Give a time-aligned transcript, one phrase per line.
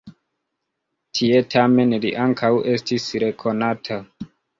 [1.17, 4.01] Tie, tamen, li ankaŭ estis rekonata.